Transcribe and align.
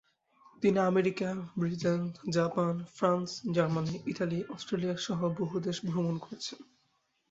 তিনি 0.63 0.79
America, 0.81 1.29
Britain, 1.57 2.01
Japan, 2.29 2.73
France, 2.95 3.29
Germany, 3.53 3.95
Italy, 4.07 4.39
Australia 4.49 4.95
সহ 4.97 5.19
বহু 5.39 5.55
দেশ 5.59 5.77
ভ্রমণ 5.85 6.15
করেছেন। 6.17 6.59